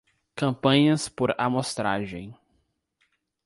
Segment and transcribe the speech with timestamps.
[0.35, 2.35] Campanhas por amostragem